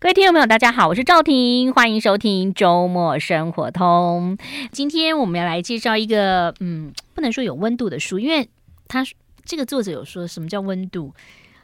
[0.00, 4.38] 各位听众朋友，大家好，我是赵婷，欢迎收听周末生活通。
[4.70, 8.48] 今天我们要来介绍一个，嗯，不能说有温度的书，因为
[8.86, 9.04] 他
[9.44, 11.12] 这个作者有说什么叫温度？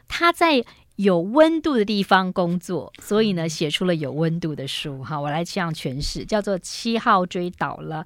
[0.09, 0.65] 他在
[0.97, 5.01] 有温度的地方工作，所以呢，写出了有温度的书。
[5.01, 8.05] 哈，我来这样诠释，叫做《七号追倒了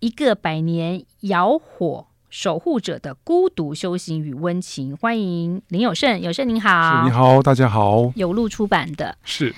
[0.00, 4.94] 一个百年窑火守护者的孤独修行与温情》。
[5.00, 8.12] 欢迎林有胜，有胜您好，你好，大家好。
[8.14, 9.54] 有路出版的，是，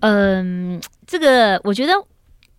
[0.00, 1.92] 嗯，这个我觉得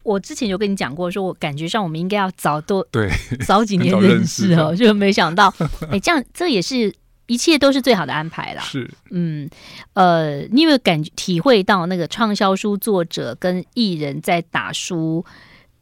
[0.04, 3.10] 我之前有跟你讲过，说我感觉上我们应该要早多对
[3.46, 5.54] 早几年认识哦，就没想到，
[5.90, 6.94] 哎，这样这也是。
[7.28, 8.62] 一切都是最好的安排啦。
[8.62, 9.50] 是，嗯，
[9.94, 15.24] 呃，你有没有感觉体会到那个畅销书作者跟艺人在打书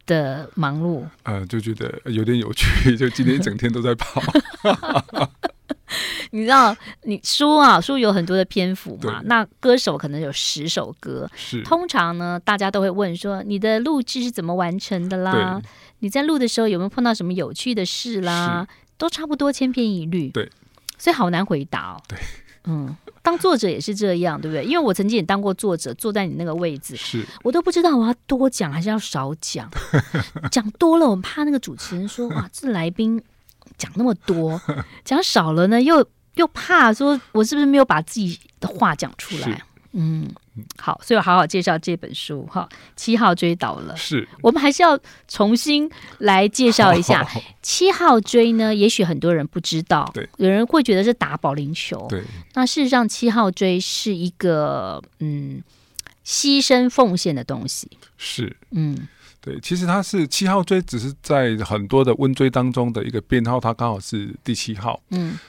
[0.10, 1.06] 的忙碌？
[1.22, 2.66] 呃，就觉得有点有趣，
[2.98, 4.20] 就今天一整天都在跑。
[6.32, 11.30] 你知道，你书啊，书有很多的篇幅嘛，那歌手可能有十首歌。
[11.36, 15.62] 是，通常呢，大家都会问说，你的录制是怎么完成的啦？
[16.00, 18.68] 你在录的时候有没有碰到什么有趣的事啦？
[18.98, 20.30] 都差不多千篇一律。
[20.30, 20.50] 对。
[20.98, 22.02] 所以好难回答哦。
[22.10, 22.20] 对，
[22.70, 24.64] 嗯，当作者也是这样，对不对？
[24.64, 29.68] 因为我曾经也当过作者，坐在你那个位置，是我都不知道我要多讲还是要少讲。
[30.52, 33.22] 讲多了，我怕那个主持人说哇，这来宾
[33.78, 34.60] 讲那么多；
[35.04, 39.62] 讲少了呢，又又怕说我是不是没有把自己的话讲出来？
[39.94, 40.30] 嗯。
[40.78, 42.68] 好，所以我好好介绍这本书哈。
[42.98, 47.26] 七号追倒了，是我们还是要重新来介绍一下
[47.64, 48.76] 七号追呢？
[48.76, 52.22] 也许很多人不知道，对，有人会觉得是打保龄球，对。
[52.56, 55.64] 那事实上，七号追是一个嗯
[56.26, 59.08] 牺牲奉献的东西，是嗯
[59.40, 59.58] 对。
[59.62, 65.40] 其实它是七号追，只是在很多的温追当中的一个编号，它刚好是第七号，嗯。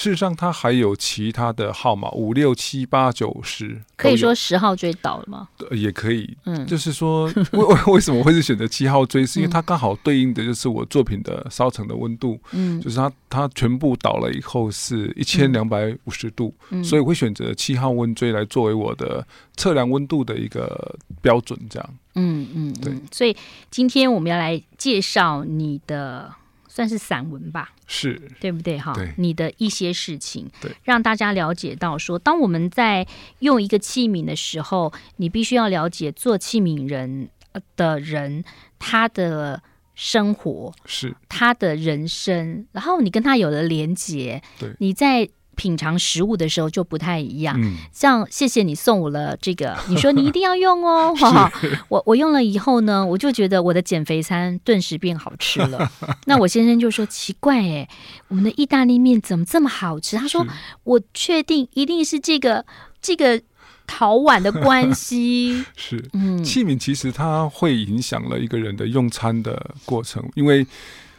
[0.00, 5.46] 事实上，它还有其他的号码，五六七八九十，可以说十号追倒了吗？
[5.72, 9.26] 也可以，嗯，就是说， 为为什么会是选择七号追？
[9.26, 19.26] 是因为它刚好对应的就是我作品的烧成的温度，嗯，就是它它全部倒了以后是一千两百五十度，嗯，所以会选择七号温锥来作为我的
[19.58, 23.36] 测量温度的一个标准，这样，嗯嗯，对，所以
[23.70, 26.32] 今天我们要来介绍你的。
[26.72, 28.78] 算是散文吧，是对不对？
[28.78, 33.04] 哈，你的一些事情，对，让大家了解到说，当我们在
[33.40, 37.28] 用一个器皿的时候，你必须要了解做器皿人
[37.74, 38.44] 的人
[38.78, 39.60] 他的
[39.96, 45.28] 生活，是他的人生，然后你跟他有了连接，对，你在。
[45.60, 51.52] 品尝食物的时候就不太一样，嗯，像谢谢你送我了这个， 你说你一定要用哦，哈，
[51.90, 55.92] 我我用了以后呢，我就觉得我的减肥餐顿时变好吃了。
[56.24, 57.86] 那我先生就说奇怪哎，
[58.28, 60.16] 我们的意大利面怎么这么好吃？
[60.16, 60.46] 他说
[60.84, 62.64] 我确定一定是这个
[63.02, 63.42] 这个
[63.86, 65.62] 陶碗的关系。
[65.76, 70.66] 是，嗯，器皿其实它会影响了一个人的用餐的过程，因为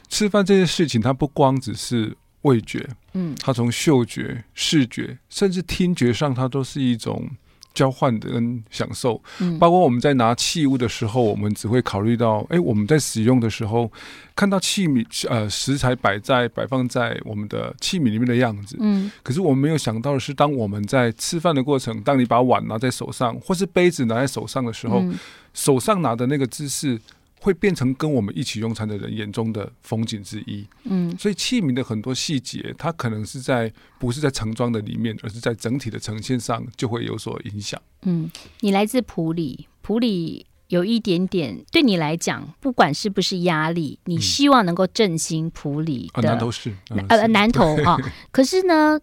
[0.09, 2.17] 吃饭这件事情，它不光只是。
[2.43, 7.29] 味觉，嗯，它从嗅觉、视觉，甚至听觉上，它都是一种
[7.73, 9.21] 交换的跟享受。
[9.39, 13.91] 嗯，包括我们在拿器物的时候，我们只会考虑到，哎，我们在使用的时候，
[14.35, 25.17] 看到器皿呃食材摆在摆放在我们的器皿里面的样子，嗯，可是我们没有想到的是，当我们在吃饭的过程，当你把碗拿在手上，或是杯子拿在手上的时候，嗯，
[25.53, 26.99] 手上拿的那个姿势。
[27.43, 30.63] 会变成跟我们一起用餐的人眼中的风景之一。
[30.83, 37.81] 嗯，所以器皿的很多细节，它可能是在不是在盛装的里面，而是在整体的呈现上就会有所影响。
[38.03, 47.97] 嗯，你来自普里，普里有一点点对你来讲，不管是不是压力，你希望能够振兴普里的、嗯啊、南投市，嗯、呃南投啊。
[48.31, 48.99] 可是呢，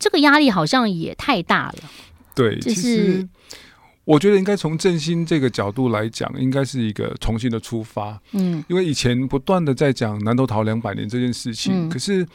[0.00, 1.78] 这个压力好像也太大了。
[2.34, 3.28] 对，就是。
[4.08, 8.18] 我觉得应该从振兴这个角度来讲，应该是一个重新的出发。
[8.32, 12.26] 嗯，因为以前不断的在讲南投陶两百年这件事情，嗯，可是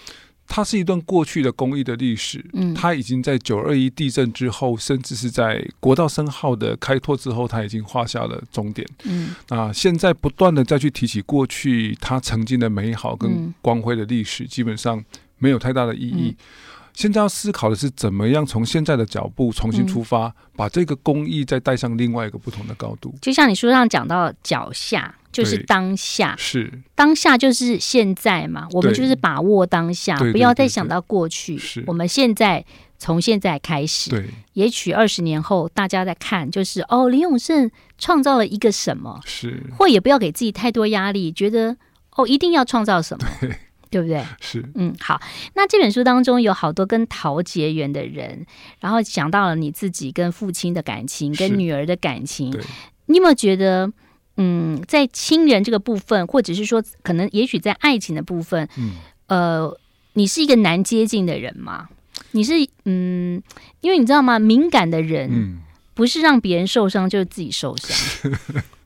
[0.47, 2.45] 它是一段过去的公益的历史。
[2.53, 8.87] 嗯，它已经在九二一地震之后，甚至是在国道三号的开拓之后，它已经画下了终点。
[9.05, 15.03] 嗯，啊，现在不断的再去提起过去它曾经的美好跟光辉的历史，基本上
[15.39, 16.35] 没有太大的意义。
[16.37, 16.45] 嗯
[16.93, 23.13] 现在要思考的是，怎么样从现在的脚步重新出发，嗯、把这个工艺再带上另外一个不同的高度。
[23.21, 28.67] 就像你书上讲到，脚下就是当下，是当下就是现在嘛。
[28.71, 31.57] 我们就是把握当下，不要再想到过去。
[31.57, 32.63] 是我们现在
[32.99, 39.19] 从现在开始，对，也许二十年后大家在看，就是哦，林永胜创造了一个什么？
[39.25, 41.75] 是，或也不要给自己太多压力，觉得
[42.15, 43.25] 哦，一定要创造什么。
[43.93, 44.25] 对不对？
[44.41, 45.21] 是，嗯，好。
[45.53, 48.43] 那这本书当中有好多跟陶结缘的人，
[48.79, 52.51] 然后讲到了你自己跟父亲的感情，跟女儿的感情。
[53.05, 53.91] 你有没有觉得，
[54.37, 58.93] 嗯，在亲人这个部分，或者是说，可能也许在爱情的部分，嗯，
[59.27, 59.77] 呃，
[60.13, 61.89] 你是一个难接近的人吗？
[62.31, 62.53] 你是，
[62.85, 63.43] 嗯，
[63.81, 64.39] 因为你知道吗？
[64.39, 65.59] 敏感的人，嗯，
[65.93, 68.33] 不是让别人受伤，就是自己受伤。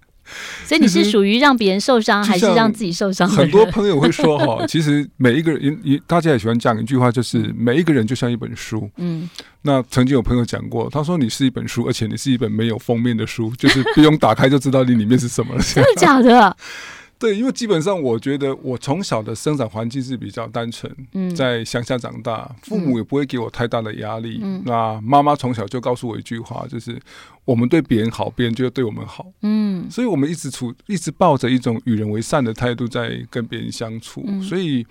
[0.66, 3.28] 所以你是属于让别人受伤，还是让自己受伤？
[3.28, 8.90] 很多朋友会说哈， 其实每一个人，一大家也喜欢讲一句话，就是每一个人就像一本书。
[8.98, 9.30] 嗯，
[9.62, 15.62] 那曾经有朋友讲过，他说你是一本书，而且你是一本没有封面的书，就是不用打开就知道你里面是什么了。
[15.62, 16.56] 真的假的？
[17.19, 24.40] 对，因为基本上我觉得我从小的生长环境是比较单纯，嗯，在乡下长大，父母也不会给我太大的压力。
[24.42, 27.00] 嗯，那妈妈从小就告诉我一句话，就是
[27.44, 29.25] 我们对别人好，别人就会对我们好。
[29.42, 34.86] 嗯，所以我们一直处，一直抱着一种与人为善的态度在跟别人相处，嗯，所以。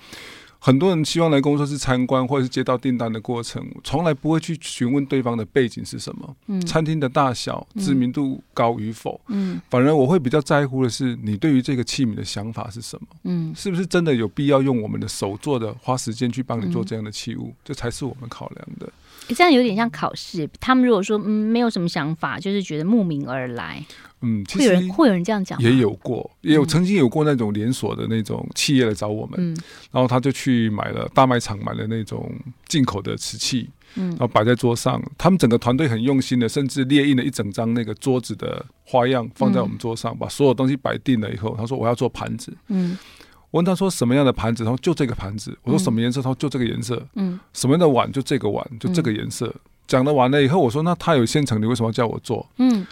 [0.67, 18.93] 很多人希望来工作室参观或者是接到订单的过程，从来不会去询问对方的背景是什么，嗯，餐厅的大小、知名度高与否，嗯，反而我会比较在乎的是你对于这个器皿的想法是什么，嗯，是不是真的有必要用我们的手做的，花时间去帮你做这样的器物，这才是我们考量的。
[19.29, 23.85] 这样有点像考试，他们如果说嗯没有什么想法，就是觉得慕名而来。
[24.23, 29.57] 嗯，其实会有人会有人这样讲，也有过，也有曾经有过那种连锁的那种企业来找我们，嗯，
[29.93, 32.35] 然后他就去买了大卖场买了那种
[32.67, 43.16] 进口的瓷器，嗯，然后摆在桌上，他们整个团队很用心的，甚至列印了一整张那个桌子的花样放在我们桌上，嗯，把所有东西摆定了以后，他说我要做盘子，嗯，我
[43.57, 49.55] 问他说什么样的盘子，他说就这个盘子，我说什么颜色，他说就这个颜色，嗯，什么样的碗就这个碗，就这个颜色，
[49.87, 52.49] 讲了完了以后，我说那他有现成，你为什么要叫我做？
[52.59, 52.87] 嗯。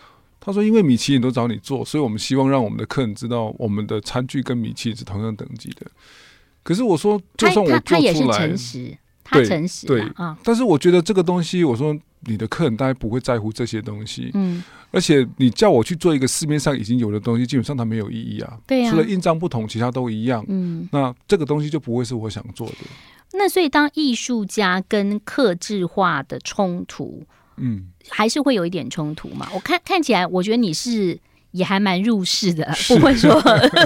[0.46, 5.87] 他说：“因为米其林都找你做，所以我们希望让我们的客人知道我们的餐具跟米其林是同样等级的。
[6.62, 10.37] 可是我说，就算我做出来，他也是诚实，他诚实，对啊。
[10.44, 14.30] 但是我觉得这个东西，我说你的客人大概不会在乎这些东西。
[14.34, 18.58] 嗯，而且你叫我去做一个市面上已经有的东西，基本上它没有意义啊。
[18.66, 20.44] 对呀，除了印章不同，其他都一样。
[20.48, 22.74] 嗯，那这个东西就不会是我想做的。
[23.32, 27.22] 那所以，当艺术家跟克制化的冲突。”
[27.56, 29.48] 嗯，还是会有一点冲突嘛。
[29.54, 31.16] 我看看起来，我觉得你是
[31.52, 33.30] 也还蛮入世的，不会说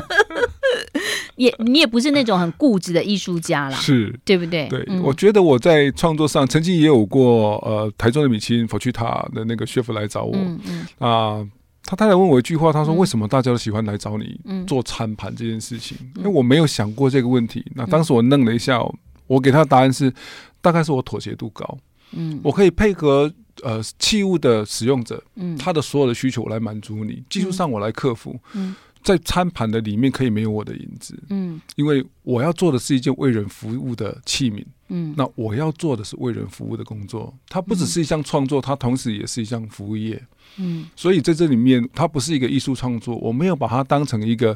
[1.36, 4.12] 也你也不是那种很固执的艺术家啦，是。
[4.24, 4.68] 对不对？
[4.68, 10.80] 对，嗯、我觉得我在创作上曾经也有过，呃，台中的米其林佛趣塔的那个 chef 来找我，嗯嗯。
[10.98, 11.48] 啊、呃，
[11.84, 17.64] 他太太问我一句话，他说：“为什么大家都喜欢来找你做餐盘这件事情？”嗯、因为我没有想过这个问题。
[17.74, 18.80] 那当时我愣了一下，
[19.26, 20.12] 我给他的答案是：
[20.60, 21.78] 大概是我妥协度高，
[22.12, 23.32] 嗯，我可以配合。
[23.64, 28.72] 呃，器物的使用者，嗯，他的所有的需求我来满足你，技术上我来克服，嗯，
[29.08, 40.22] 在餐盘的里面可以没有我的影子，嗯，因为我要做的是一件为人服务的器皿，嗯，那我要做的是为人服务的工作，它不只是一项创作，它同时也是一项服务业，
[40.58, 44.54] 嗯，所以在这里面，它不是一个艺术创作，我没有把它当成一个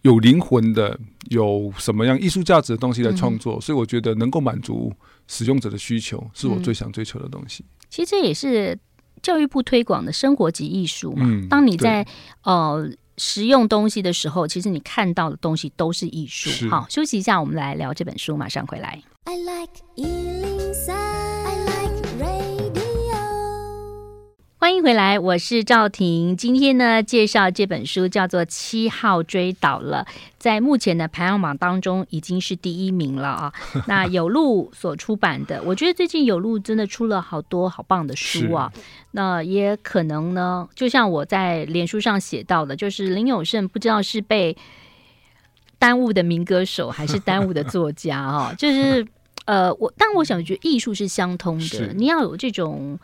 [0.00, 4.92] 有灵魂的、有什么样艺术价值的东西来创作，所以我觉得能够满足
[5.28, 7.64] 使用者的需求，是我最想追求的东西。
[7.88, 8.76] 其实这也是
[9.22, 11.24] 教育部推广的生活及艺术嘛。
[11.24, 12.04] 嗯、当你在
[12.42, 16.68] 呃食用东西的时候，其实你看到的东西都是艺术。
[16.68, 19.02] 好，休息一下，我们来聊这本书，马上回来。
[19.24, 19.72] I like
[24.62, 26.36] 欢迎回来，我是赵婷。
[26.36, 30.06] 今天呢，介绍这本书叫做《七号追倒了》，
[30.38, 33.52] 在目前的排行榜当中已经是第一名了啊。
[33.88, 38.72] 那有路所出版的，我觉得最近有路真的出了好多好棒的书啊。
[39.10, 44.56] 那也可能呢，就像我在脸书上写到的，就是林永胜不知道是被
[45.76, 48.54] 耽误的民歌手，还是耽误的作家啊。
[48.56, 49.04] 就是
[49.46, 52.96] 呃，我但我想觉得艺术是相通的，你要有这种。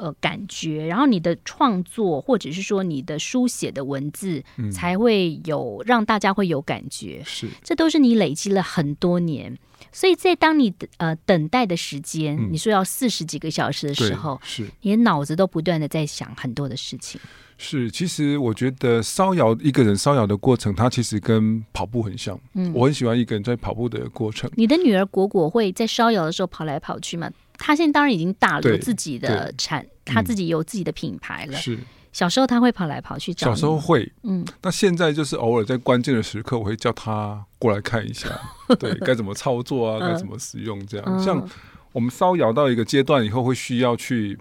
[0.00, 7.22] 呃，感觉，然后你的创作，或者是说你的书写的文字，嗯、才会有让大家会有感觉。
[7.26, 9.54] 是，这都是你累积了很多年，
[9.92, 17.20] 所以在当你呃等待的时间，嗯、你说要四十几个小时的时候，是你的脑子都不断的在想很多的事情。
[17.58, 22.40] 是，其实我觉得烧窑一个人烧窑的过程，它其实跟跑步很像。
[22.54, 24.50] 嗯，我很喜欢一个人在跑步的过程。
[24.54, 27.30] 你的女儿果果会在烧窑的时候跑来跑去吗？
[27.60, 31.56] 他现在当然已经大了，有自己的产，他自己有自己的品牌了。
[31.56, 31.78] 是。
[32.12, 34.44] 小时候他会跑来跑去找，小时候会，嗯。
[34.62, 38.28] 那现在就是偶尔在关键的时刻，我会叫他过来看一下，
[38.80, 41.22] 对，该怎么操作啊，该怎么使用这样。
[41.22, 41.48] 像
[41.92, 44.36] 我们烧窑到一个阶段以后，会需要去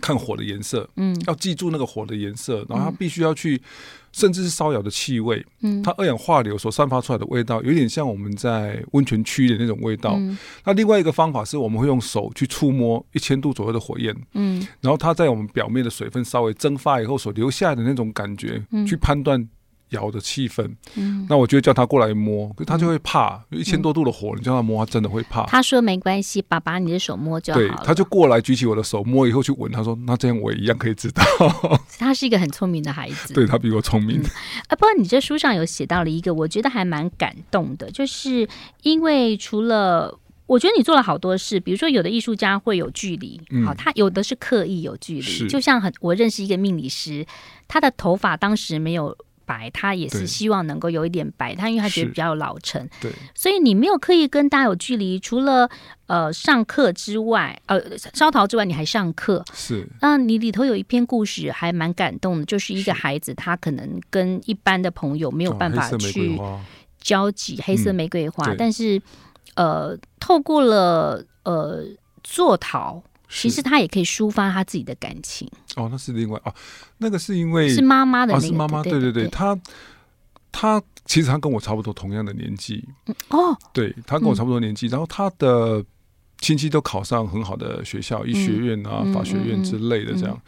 [0.00, 3.60] 看火的颜色，嗯，要记住那个火的颜色，然后他必须要去，
[4.16, 10.14] 甚至是烧窑的气味，嗯，它二氧化硫所散发出来的味道，有点像我们在温泉区的那种味道。
[10.16, 19.46] 嗯，那另外一个方法是我们会用手去触摸一千度左右的火焰，嗯，然后它在我们表面的水分稍微蒸发以后所留下来的那种感觉，嗯，去判断。
[19.90, 25.44] 窑的气氛，嗯，那我就叫他过来摸，可是他就会怕，嗯、一千多度的火，你叫他摸，他真的会怕。
[25.46, 27.68] 他说没关系，爸爸你的手摸就好了。
[27.68, 31.22] 对，他就过来举起我的手摸以后去闻，他说那这样我也一样可以知道。
[31.98, 34.20] 他是一个很聪明的孩子，对，他比我聪明。
[34.20, 34.24] 嗯、
[34.68, 38.48] 啊，不过你这书上有写到了一个，我觉得还蛮感动的，就是
[38.82, 47.24] 因为除了我觉得你做了好多事，比如说有的艺术家会有距离，嗯、好，他有的是刻意有距离，就像很我认识一个命理师，
[47.68, 49.16] 他的头发当时没有。
[49.46, 55.70] 白，他也是希望能够有一点白，他因为他觉得比较老成，对，所以你没有刻意跟大家有距离，除了
[56.06, 57.80] 呃上课之外，呃
[58.12, 59.88] 烧陶之外，你还上课，是。
[60.02, 66.38] 那你里头有一篇故事还蛮感动的，就是一个孩子，他可能跟一般的朋友没有办法去
[67.00, 69.00] 交集，黑色玫瑰花，但是
[69.54, 71.84] 呃透过了呃
[72.22, 73.02] 做陶。
[73.28, 75.48] 其实他也可以抒发他自己的感情。
[75.74, 76.54] 哦，那是另外哦，
[76.98, 79.58] 那个是因为是妈妈的、那个，是妈妈，对对对，他
[80.52, 85.84] 他其实他跟我差不多同样的年纪、嗯、哦，对他跟我差不多年纪，嗯、然后他的
[86.38, 90.40] 亲戚都考上很好的学校，医学院啊、嗯、法学院之类的，这样，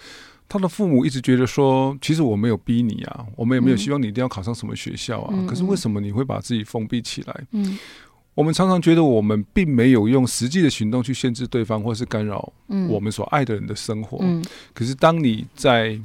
[0.48, 7.46] 他的父母一直觉得说，其实我没有逼你啊，我们也没有希望你一定要考上什么学校啊，嗯、可是为什么你会把自己封闭起来？
[7.52, 7.78] 嗯。
[8.38, 12.52] 我们常常觉得我们并没有用实际的行动去限制对方，或是干扰
[12.88, 14.18] 我们所爱的人的生活。
[14.20, 14.40] 嗯，
[14.72, 16.00] 可是当你在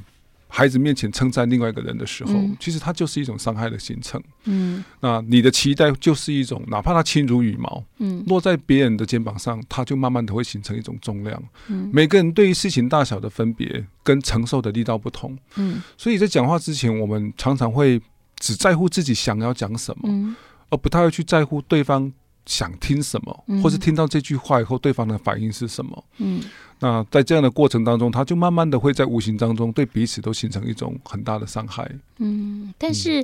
[0.48, 4.20] 孩子面前称赞另外一个人的时候，嗯，其实它就是一种伤害的形成。
[4.46, 11.40] 嗯，那你的期待就是一种，哪怕它轻如羽毛，嗯，落在别人的肩膀上，它就慢慢的会形成一种重量。
[11.68, 15.38] 嗯，每个人对于事情大小的分别跟承受的力道不同。
[15.54, 18.02] 嗯，所以在讲话之前，我们常常会
[18.40, 20.34] 只在乎自己想要讲什么，嗯，
[20.70, 22.12] 而不太会去在乎对方。
[22.46, 26.04] 想听什么，或是听到这句话以后，对方的反应是什么？
[26.18, 26.42] 嗯，
[26.80, 31.90] 那在这样的过程当中，他就慢慢的会在无形当中对彼此都形成一种很大的伤害。
[32.18, 33.22] 嗯，但是，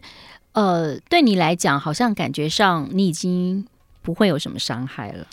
[0.53, 3.67] 嗯、呃，对你来讲，好像感觉上你已经
[4.03, 5.27] 不会有什么伤害了。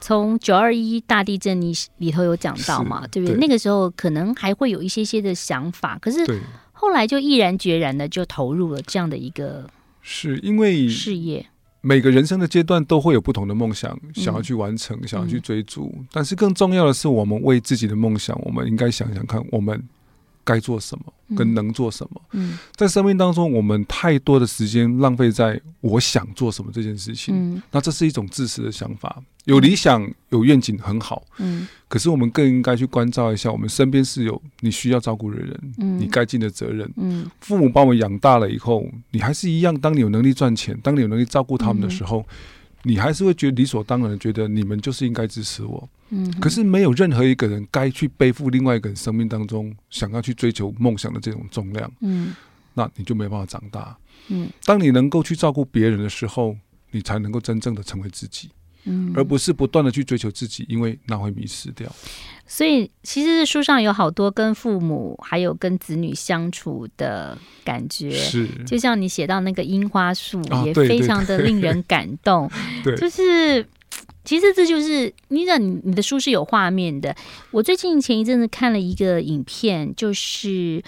[0.00, 3.06] 从九二一大地震，你里头有讲到嘛？
[3.08, 3.34] 对不对？
[3.34, 6.24] 对，那个时候可能还会有一些些的想法，可是
[6.72, 9.68] 后来就毅然决然的就投入了这样的一个，
[10.02, 11.46] 是因为事业。
[11.80, 15.92] 每个人生的阶段都会有不同的梦想，想要去完成，嗯、想要去追逐。
[15.96, 19.80] 嗯、但是更重要的是，我们为自己的梦想，我们应该想想看，我们
[20.42, 22.20] 该做什么，跟能做什么。
[22.32, 27.34] 嗯、在生命当中，我们太多的时间浪费在我想做什么这件事情。
[27.36, 29.22] 嗯、那这是一种自私的想法。
[29.46, 42.26] 有理想、有愿景很好，嗯，可是我们更应该去关照一下，我们身边是有你需要照顾的人，嗯，你该尽的责任，嗯，父母把我们养大了以后，你还是一样，当你有能力赚钱，当你有能力照顾他们的时候，嗯、
[42.82, 52.34] 你还是会觉得理所当然的觉得你们就是应该支持我，嗯，可是没有任何一个人该去背负另外一个人生命当中想要去追求梦想的这种重量，嗯，
[52.74, 56.56] 那你就没办法长大，嗯，当你能够去照顾别人的时候，
[56.90, 58.50] 你才能够真正的成为自己。
[58.86, 61.90] 嗯，而不是不断的去追求自己，因为那会迷失掉。
[62.48, 68.48] 所以，其实书上有好多跟父母还有跟子女相处的感觉，是。
[68.64, 72.48] 就像你写到那个樱花树，也非常的令人感动。
[72.84, 73.66] 对， 就是
[74.24, 77.14] 其实这就是你知道，你你的书是有画面的。
[77.50, 80.80] 我最近前一阵子看了一个影片，就是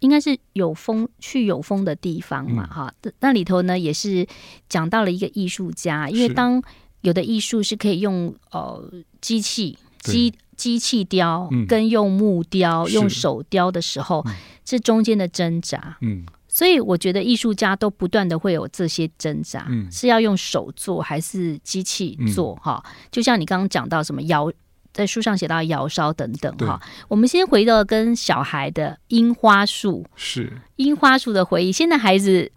[0.00, 4.26] 应该是有风去有风的地方嘛，哈、嗯，那里头呢也是
[4.68, 6.62] 讲到了一个艺术家，因为当
[7.02, 15.96] 有的艺术是可以用呃机器机机器雕，嗯、跟用木雕、是用手雕的时候，嗯、这中间的挣扎。
[16.00, 22.56] 嗯，所以我觉得艺术家都不断的会有这些挣扎，嗯、是要用手做还是机器做？
[22.56, 24.52] 哈、嗯，就像你刚刚讲到什么窑，
[24.92, 26.82] 在书上写到窑烧等等哈。
[27.06, 31.70] 我们先回到跟小孩的樱花树，是樱花树的回忆。
[31.70, 32.50] 现在孩子，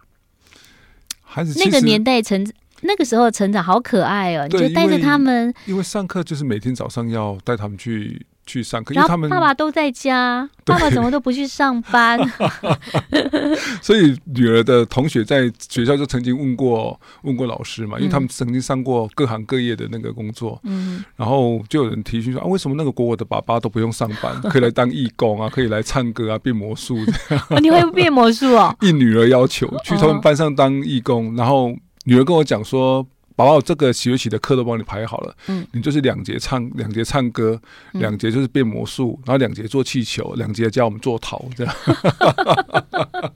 [1.22, 2.44] 孩子那个年代成。
[2.82, 12.18] 那个时候成长好可爱哦，你就带着他们，因为上课就是每天早上要带他们去去上课，因为他们爸爸都在家， 爸爸怎么都不去上班？
[13.80, 26.98] 所以女儿的同学在学校就曾经问过问过老师嘛，因为他们曾经上过各行各业的那个工作，嗯，然后就有人提出说啊，为什么那个国我的爸爸都不用上班， 可以来当义工啊，可以来唱歌啊，变魔术
[27.28, 27.62] 这样？
[27.62, 28.74] 你会变魔术哦？
[28.80, 31.72] 应女儿要求去他们班上当义工，然后。
[32.04, 33.06] 女儿跟我讲说
[33.36, 37.60] ：“宝宝这个学期的课都帮你排好了，嗯，你就是两节唱两节唱歌，
[37.92, 41.74] 两节就是变魔术，然后两节做气球，两节教我们做陶，这样。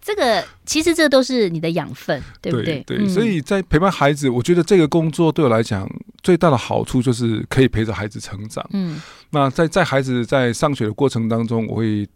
[0.00, 2.80] 这个其实这都是你的养分，对不对？
[2.86, 5.84] 对，对，所以在陪伴孩子，我觉得这个工作对我来讲
[6.22, 8.64] 最大的好处就是可以陪着孩子成长。
[8.72, 12.06] 嗯，那在在孩子在上学的过程当中，我会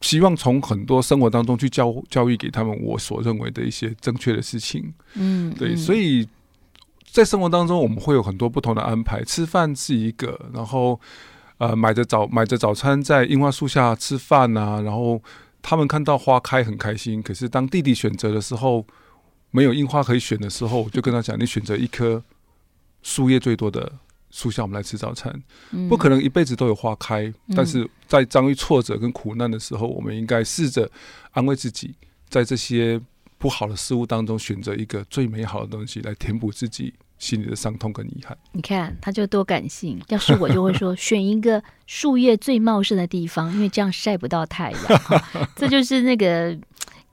[0.00, 4.92] 希望从很多生活当中去教教育给他们我所认为的一些正确的事情。
[5.14, 6.28] 嗯，对，所以
[7.10, 11.00] 在生活当中我们会有很多不同的安排，吃饭是一个，然后
[11.58, 15.22] 呃买着早买着早餐在樱花树下吃饭啊，然后。
[15.68, 18.86] 他们看到花开很开心，可是当弟弟选择的时候，
[19.50, 22.22] 没有樱花可以选的时候，我就跟他讲：“你选择一棵
[23.02, 23.94] 树叶最多的
[24.36, 25.32] 树下，我们来吃早餐。
[25.88, 30.90] 不可能一辈子都有花开，但是在遭遇挫折跟苦难的时候，我们应该试着
[31.30, 31.94] 安慰自己，
[32.28, 33.00] 在这些
[33.38, 39.98] 不好的事物当中，选择一个最美好的东西来填补自己。”心里的伤痛跟遗憾，你看他就多感性。
[40.08, 44.80] 要是我就会说，选一个树叶最茂盛的地方，因为这样晒不到太阳。
[45.56, 46.54] 这就是那个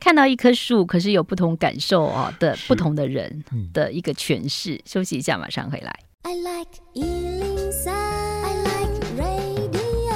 [0.01, 4.77] 看到一棵树，可是有不同感受啊的不同的人的一个诠释。
[4.85, 5.97] 休息一下，马上回来。
[6.25, 10.15] I like 一零三，I like radio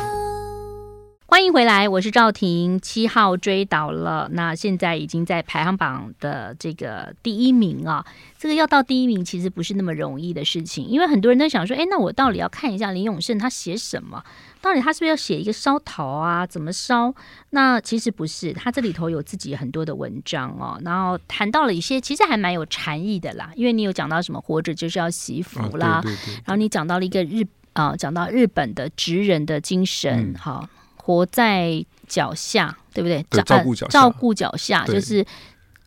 [1.26, 2.80] 欢迎回来，我是赵婷。
[2.80, 8.06] 七号追倒了，那现在已经在排行榜的这个第一名啊。
[8.38, 14.24] 这个要到第一名，其实不是那么容易的事情，因为很多人都想说，哎，那我到底要看一下林永胜他写什么？
[14.68, 16.46] 到底他是不是要写一个烧陶啊？
[16.46, 17.14] 怎么烧？
[17.52, 23.52] 那其实不是，他这里头有自己很多的文章哦，然后谈到了一些其实还蛮有禅意的啦。
[23.56, 30.70] 因为你有讲到什么活着就是要惜福啦，啊、对对对对，然后你讲到了一个日啊，讲到日本的职人的精神，哈、嗯。
[31.08, 33.26] 活在脚下，对不对？
[33.30, 35.26] 对，照顾脚下，照顾脚下，就是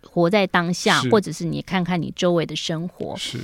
[0.02, 3.14] 活在当下，或者是你看看你周围的生活。
[3.18, 3.38] 是，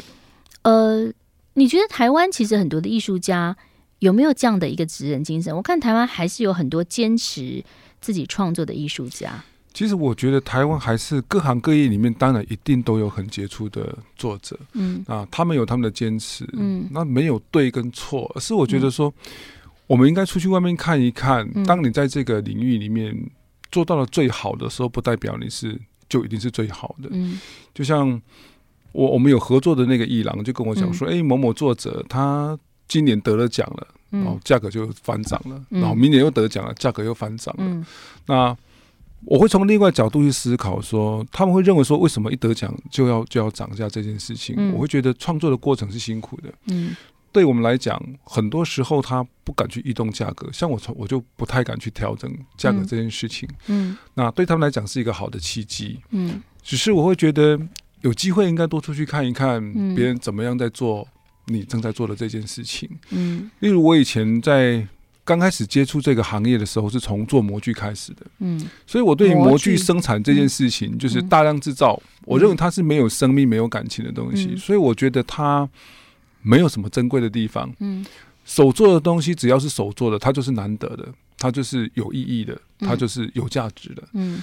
[0.63, 1.13] 呃，
[1.53, 3.55] 你觉得台湾其实很多的艺术家
[4.01, 5.55] 有没有这样的一个职人精神？
[5.55, 7.65] 我看台湾还是有很多坚持
[8.01, 9.45] 自己创作的艺术家。
[9.73, 14.59] 其实我觉得台湾还是各行各业里面，当然一定都有很杰出的作者。
[14.73, 16.49] 嗯啊，他们有他们的坚持。
[16.55, 19.09] 嗯，那没有对跟错，而是我觉得说。
[19.09, 19.31] 嗯
[19.87, 21.49] 我们应该出去外面看一看。
[21.63, 23.17] 当你在这个领域里面
[23.71, 27.09] 做到了最好的时候，不代表你是就一定是最好的。
[27.13, 27.39] 嗯，
[27.73, 28.21] 就像
[28.91, 37.87] 我我们有合作的那个艺廊，就跟我讲说：“哎，某某作者他今年得了奖了，然后价格就翻涨了，然后明年又得奖了，价格又翻涨了。”
[38.27, 38.57] 那
[39.25, 44.73] 我会从另外角度去思考，说他们会认为说，为什么一得奖就要就要涨价这件事情？
[44.75, 46.53] 我会觉得创作的过程是辛苦的。
[46.67, 46.95] 嗯。
[47.33, 53.47] 对我们来讲，很多时候他不敢去移动价格，像我从我就不太敢去调整价格这件事情。
[53.67, 56.01] 嗯，嗯，那对他们来讲是一个好的契机。
[56.13, 57.61] 嗯，只是我会觉得
[58.01, 59.61] 有机会应该多出去看一看
[59.95, 61.07] 别人怎么样在做
[61.47, 62.89] 你正在做的这件事情。
[63.11, 64.87] 嗯，例如我以前在
[65.25, 68.27] 刚开始接触这个行业的时候，是从做模具开始的。
[68.39, 75.69] 嗯，所以我对于模具生产这件事情，就是大量制造，我认为它是没有生命、没有感情的东西，所以我觉得它。
[76.43, 77.75] 没有什么珍贵的地方。
[77.81, 78.07] 嗯，
[78.45, 84.03] 手做的东西只要是手做的，它就是难得的，它就是有意义的，它就是有价值的。
[84.13, 84.41] 嗯，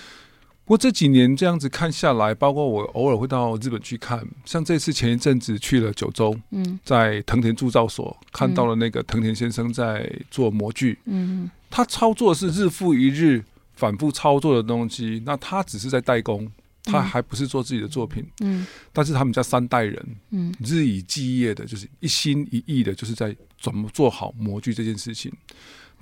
[0.65, 10.97] 不过这几年这样子看下来，包括我偶尔会到日本去看，像这次前一阵子去了九州，嗯，在藤田铸造所看到了那个藤田先生在做模具。
[11.06, 13.43] 嗯，他操作是日复一日
[13.76, 16.52] 反复操作的东西，那他只是在代工。
[16.86, 25.32] 他还不是做自己的作品，嗯，但是他们家三代人，嗯，日以继夜的，就是一心一意的，就是在怎么做好模具这件事情。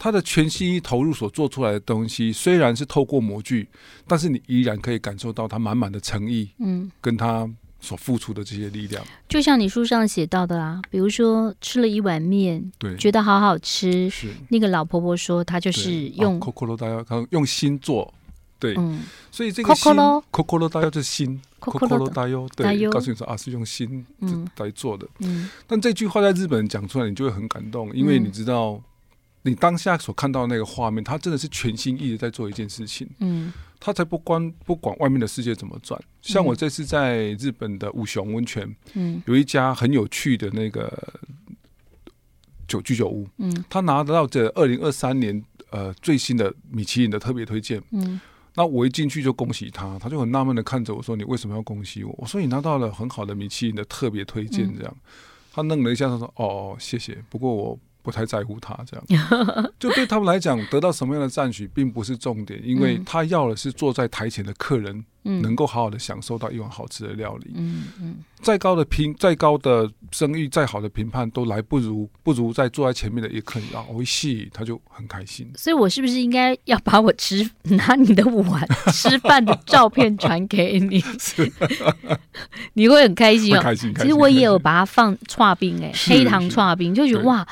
[0.03, 3.67] 他的全心投入所做出来的东西，虽然是透过模具，
[4.07, 7.47] 但是你依然可以感受到他满满的诚意，嗯，跟他
[7.79, 9.05] 所付出的这些力量。
[9.29, 14.29] 就像你书上写到的啊，比如说吃了一碗面，对，觉得好好吃，是。
[14.49, 16.41] 那个老婆婆说，她就是用
[17.29, 18.11] 用心做。
[18.57, 19.93] 对，嗯、所以这个心
[20.31, 21.39] ，Kokoro 大优就是心。
[21.59, 24.03] Cocolo 大优，对，告诉你说啊，是用心
[24.57, 25.07] 来做的。
[25.19, 28.81] 嗯，但这句话在日本讲出来，你就会很感动，因为你知道，
[29.43, 33.09] 你当下所看到那个画面，他真的是全心意的在做一件事情。
[33.19, 36.01] 嗯，他才不关不管外面的世界怎么转。
[36.21, 40.91] 像我这次在日本的五雄温泉，嗯，有一家很有趣的那个
[42.67, 48.19] 酒居酒屋，嗯，他拿得到这二零二三年呃最新的米其林的特别推荐，嗯。
[48.53, 54.93] 那我一进去就恭喜他，他就很纳闷的看着我说：“你为什么要恭喜我？”我说：“你拿到了很好的米其林的特别推荐。”这样，
[55.53, 57.23] 他愣了一下，他说：“哦，谢谢。
[57.29, 59.05] 不过我不太在乎他这样。”
[59.79, 67.51] 就对他们来讲， 得到什么样的赞许并不是重点，因为他要的是坐在台前的客人嗯、能够好好的享受到一碗好吃的料理。
[67.53, 75.47] 嗯嗯，嗯再高的评，再高的声誉，再好的评判，都来不如不如在坐在前面的一刻，啊，一戏他就很开心。
[75.55, 80.99] 所以我是不是应该要把我吃拿你的碗吃饭的照片传给你？
[81.19, 81.51] 是
[82.73, 83.61] 你会很开心哦。
[83.61, 84.07] 开心，开心。
[84.07, 87.47] 其实我也有把它放串冰哎， 黑糖串冰，就觉得哇。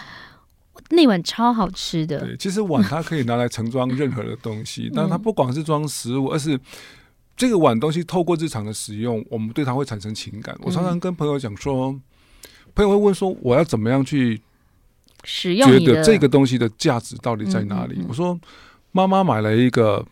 [0.89, 2.19] 那碗超好吃的。
[2.19, 6.59] 对，其实碗它可以拿来盛装任何的东西， 但它不光是装食物，而是
[7.37, 10.57] 这个碗东西透过日常的使用，我们对它会产生情感。
[10.61, 11.91] 我常常跟朋友讲说，
[12.73, 14.41] 朋友会问说，我要怎么样去
[15.23, 15.69] 使用？
[15.69, 18.03] 觉得这个东西的价值到底在哪里？
[18.07, 18.39] 我说，
[18.91, 20.05] 妈妈买了一个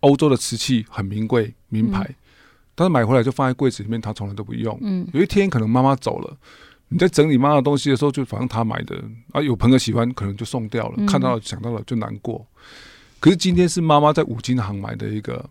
[0.00, 2.14] 欧洲的瓷器，很名贵、名牌，
[2.74, 4.76] 但是买回来就放在柜子里面，他从来都不用。
[4.82, 6.36] 嗯，有一天可能妈妈走了。
[6.94, 8.96] 你在整理妈妈的东西的时候，就反正他买的
[9.32, 10.94] 啊，有朋友喜欢，可能就送掉了。
[10.98, 12.46] 嗯、看到了想到了就难过。
[13.18, 15.44] 可是今天是妈妈在五金行买的一个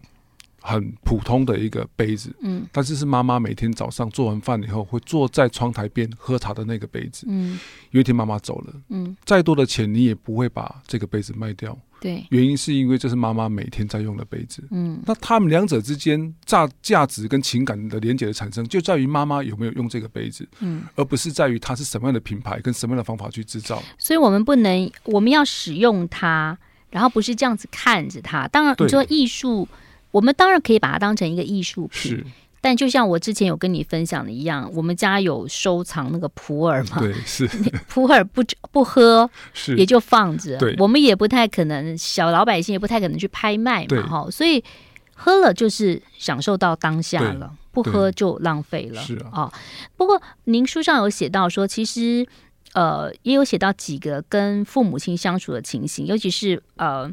[0.62, 7.60] 很普通的一个杯子，嗯，但是是妈妈每天早上做完饭以后会坐在窗台边喝茶的那个杯子，嗯，
[7.92, 11.78] 有一天妈妈走了，嗯，再多的钱你也不会把这个杯子卖掉。
[12.04, 14.62] 对，原因是因为这是妈妈每天在用的杯子。
[14.72, 23.82] 嗯，那他们两者之间价价值跟情感的连接的产生，就在于妈妈有没有用这个杯子，嗯，而不是在于它是什么样的品牌跟什么样的方法去制造。
[23.98, 26.58] 所以我们不能，我们要使用它，
[26.90, 28.46] 然后不是这样子看着它。
[28.50, 29.66] 当然，你说艺术，
[30.12, 32.22] 我们当然可以把它当成一个艺术品。
[32.64, 32.74] 是。
[32.74, 37.00] 但就像我之前有跟你分享的一样，我们家有收藏那个普洱嘛？
[37.00, 37.46] 对， 是
[37.90, 40.58] 普洱不不喝， 是也就放着。
[40.58, 44.32] 对，我们也不太可能，小老百姓也不太可能去拍卖嘛，哈。
[44.32, 44.64] 所以
[45.14, 49.02] 喝了就是享受到当下了，不喝就浪费了。
[49.02, 49.52] 是啊，
[49.98, 52.26] 不过您书上有写到说，其实
[52.74, 57.12] 呃也有写到几个跟父母亲相处的情形，尤其是呃。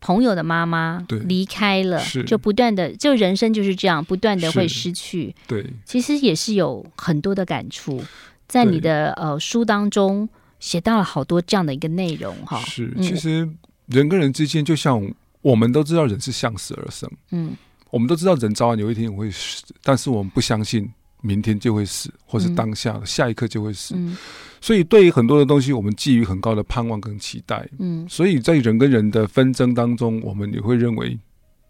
[0.00, 5.34] 朋友的妈妈离开了，就不断的，就人生就是这样，不断的会失去。
[5.46, 8.02] 对，其实也是有很多的感触，
[8.48, 12.58] 在你的呃书当中写到了好多这样的一个内容哈。
[12.60, 13.48] 是，其实
[13.86, 15.06] 人跟人之间，就像
[15.42, 17.54] 我们都知道人是向死而生，嗯，
[17.90, 20.90] 我们都知道人早晚有一天会死，但是我们不相信。
[21.22, 24.16] 明天就会死，或是当下下一刻就会死，嗯、
[24.60, 27.68] 所以对于很多的东西，我们寄予很高的盼望跟期待。
[27.78, 31.18] 嗯，所以在人跟人的纷争当中，我们也会认为，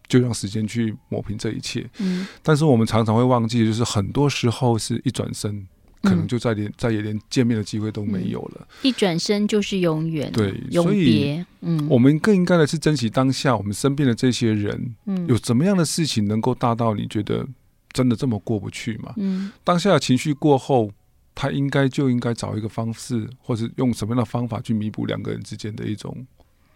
[0.09, 1.85] 就让时间去抹平这一切。
[1.99, 5.67] 嗯，但是我们常常会忘记，就是很多时候是一转身，
[6.03, 8.69] 可能就再连、嗯、再也连见面的机会都没有了。
[8.83, 11.45] 一转身就是永远，对，永别。
[11.63, 14.95] 嗯，我们更应该的是珍惜当下，我们身边的这些人。
[15.07, 17.47] 嗯，有怎么样的事情能够大到你觉得？
[17.93, 19.13] 真的这么过不去吗？
[19.17, 20.91] 嗯，当下的情绪过后，
[21.35, 26.27] 他应该就应该找一个方式，或是用什么样的方法去弥补两个人之间的一种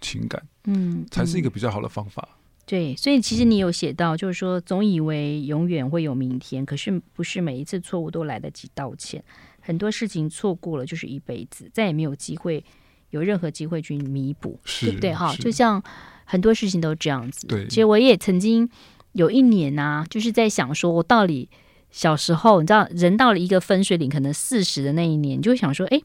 [0.01, 2.29] 情感，嗯，才是一个比较好的方法。
[2.67, 9.23] 对，所以其实你有写到，就是说，总以为永远会有明天，可是不是每一次错误都来得及道歉，
[9.61, 12.65] 很多事情错过了就是一辈子，再也没有机会
[13.11, 15.15] 有任何机会去弥补，是对不对？
[15.15, 15.83] 哈，就像
[16.25, 17.47] 很多事情都这样子。
[17.47, 18.69] 对，其实我也曾经。
[19.15, 21.49] 有一年呢、啊，就是在想说，我到底
[21.91, 26.01] 小时候，你知道，人到了一个分水岭，可能四十的那一年，就会想说，哎，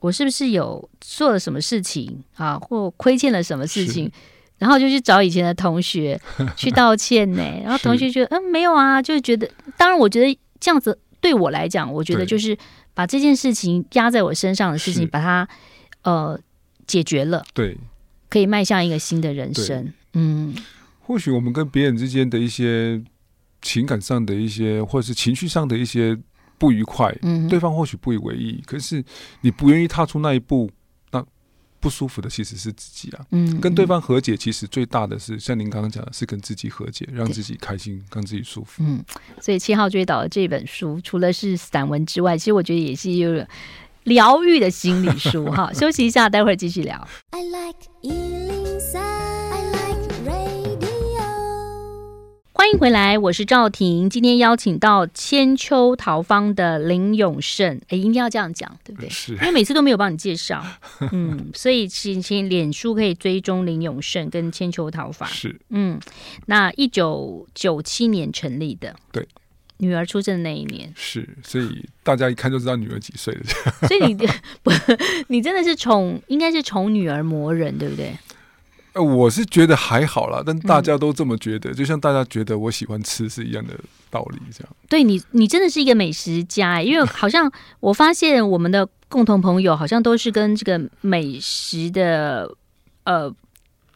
[0.00, 4.12] 我是不是有做了什么事情啊，或亏欠了什么事情？
[4.58, 6.20] 然后就去找以前的同学
[6.54, 7.42] 去道歉呢。
[7.64, 12.54] 然后同学觉得，嗯，没有啊，就觉得，当然，我觉得这样子对我来讲，我觉得就是
[12.92, 15.48] 把这件事情压在我身上的事情，把它
[16.02, 16.38] 呃
[16.86, 17.78] 解决了，对，
[18.28, 20.54] 可以迈向一个新的人生，嗯。
[21.10, 23.02] 或许我们跟别人之间的一些
[23.60, 26.16] 情感上的一些，或者是情绪上的一些
[26.56, 29.02] 不愉快，嗯，对方或许不以为意，可是
[29.40, 30.70] 你不愿意踏出那一步，
[31.10, 31.26] 那
[31.80, 33.26] 不舒服的其实是自己啊。
[33.32, 38.84] 嗯，跟对方和解，其实最大的是像您刚刚讲的，是跟自己和解，让自己开心，让自己舒服。
[38.86, 39.04] 嗯，
[39.40, 43.44] 所以七号追导的这本书，除了是散文之外，其实我觉得也是有
[44.04, 45.46] 疗愈的心理书。
[45.46, 47.04] 哈， 休息一下，待会儿继续聊。
[47.30, 48.59] I like
[52.60, 54.10] 欢迎回来，我是赵婷。
[54.10, 59.08] 今天邀请到千秋桃坊的林永胜，哎，一定要这样讲，对不对？
[59.08, 60.62] 是，因为每次都没有帮你介绍，
[61.10, 65.26] 嗯，所以请请脸书可以追踪林永胜跟千秋桃坊。
[65.26, 65.98] 是，嗯，
[66.48, 69.26] 那一九九七年成立的，对，
[69.78, 73.42] 女儿出生的那一年，是，所以大家一看就知道女儿几岁了。
[73.88, 74.14] 所以你
[74.62, 74.70] 不，
[75.28, 78.14] 你真的是宠，应该是宠女儿磨人，对不对？
[78.92, 83.72] 呃，我是觉得还好啦，但大家都这么觉得，嗯、就像大家觉得我喜欢吃是一样的
[84.10, 84.76] 道理，这样。
[84.88, 92.52] 对你，你真的是一个美食家，因为好像我发现我们的共同朋友好像都是跟这个美食的
[93.04, 93.32] 呃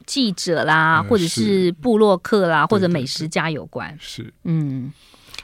[0.06, 3.96] 记者啦，嗯、或者是布洛克啦，是或者美食家有关。
[4.00, 4.92] 是，嗯。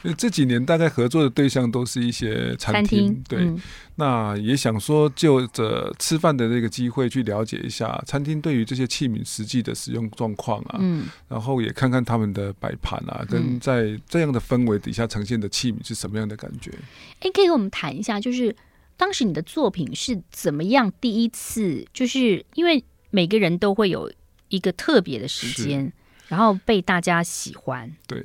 [0.02, 3.60] 因为这几年大概合作的对象都是一些餐厅，对，嗯、
[3.96, 16.70] 那也想说就着吃饭的这个机会去了解一下餐厅对于这些器皿实际的使用状况啊，嗯，然后也看看他们的摆盘啊，跟在这样的氛围底下呈现的器皿是什么样的感觉？
[16.70, 18.56] 哎、欸，可以跟我们谈一下，就是
[18.96, 24.10] 当时你的作品是怎么样第一次，就是因为每个人都会有
[24.48, 25.92] 一个特别的时间，
[26.28, 28.24] 然后被大家喜欢，对。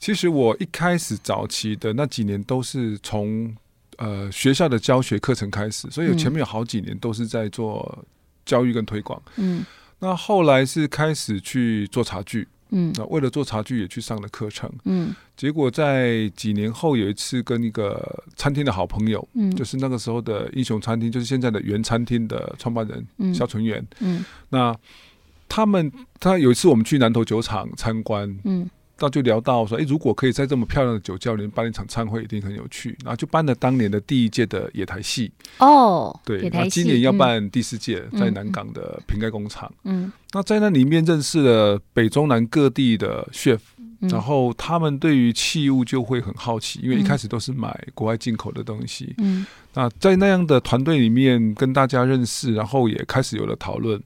[0.00, 3.54] 其实我一开始早期的那几年都是从
[3.96, 8.04] 呃学校的教学课程开始，所以前面有好几年都是在做
[8.46, 9.20] 教育跟推广。
[9.36, 9.64] 嗯，
[9.98, 24.72] 那后来是开始去做茶具，嗯，那为了做茶具也去上了课程，嗯，结果在几年后有一次跟一个餐厅的好朋友，嗯，就是那个时候的英雄餐厅，就是现在的原餐厅的创办人肖纯元，嗯，那
[25.48, 28.70] 他们他有一次我们去南投酒厂参观，嗯。
[28.98, 32.96] 到就聊到说，哎，如果可以在这么漂亮的酒窖里面办一场餐会，一定很有趣。
[33.04, 39.72] 然后就办了当年的第一届的野台戏哦，对，那今年要办第四届，在南港的瓶盖工厂。
[39.84, 43.60] 嗯，那在那里面认识了北中南各地的 chef，
[44.00, 49.14] 然后他们对于器物就会很好奇，因为一开始都是买国外进口的东西。
[49.18, 54.02] 嗯，那在那样的团队里面跟大家认识，然后也开始有了讨论，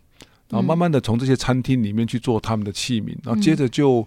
[0.51, 4.07] 然后慢慢的从这些餐厅里面去做他们的器皿，然后接着就。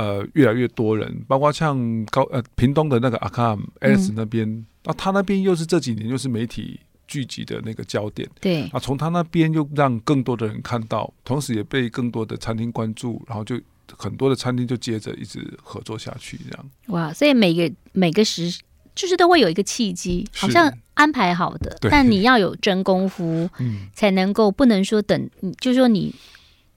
[0.00, 4.48] 呃，越来越多人，包括像高呃屏东的那个阿卡姆 S 那边，
[4.84, 8.62] 那、嗯啊、他那边又是这几年又是媒体聚集的那个焦点，对。
[8.72, 13.60] 啊，从他那边又让更多的人看到，同时也被更多的餐厅关注，然后就
[13.94, 16.70] 很多的餐厅就接着一直合作下去，这样。
[16.86, 18.50] 哇，所以每个每个时
[18.94, 25.28] 就是都会有一个契机，好像安排好的，是但你要有真功夫，嗯，才能够不能说等，
[25.60, 26.14] 就是说你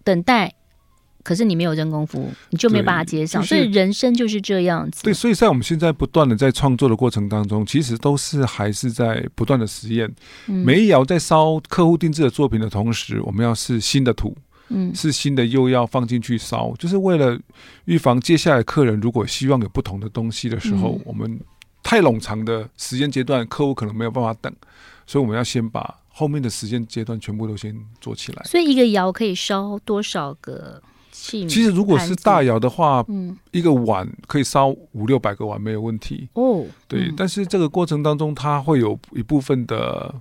[0.03, 0.53] 等待。
[1.23, 5.01] 可是你没有真功夫，你就没办法接上，就是、所以人生就是这样子。
[5.03, 10.13] 对，所以在我们现在不断的在创作的过程当中，其实都是还是在不断的实验。
[10.47, 14.35] 嗯、每一窑在烧客户定制的作品的同时，我们要试新的土，
[14.67, 17.39] 嗯，试新的又要放进去烧，就是为了
[17.85, 21.39] 预防接下来客人如果希望有不同的东西的时候，嗯、我们
[21.81, 24.53] 太冗长的时间阶段，客户可能没有办法等，
[25.07, 28.43] 所以我们要先把后面的时间阶段全部都先做起来。
[28.43, 30.81] 所以一个窑可以烧多少个？
[31.15, 36.65] 其实，如果是大窑的话，嗯，一个碗可以烧五六百个碗没有问题哦。
[36.87, 40.13] 对，嗯、但是这个过程当中，它会有一部分的